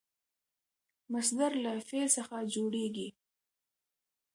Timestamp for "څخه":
2.17-2.35